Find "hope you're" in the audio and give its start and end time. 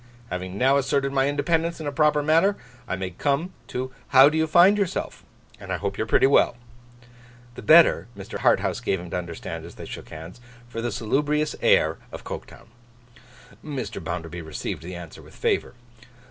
5.77-6.07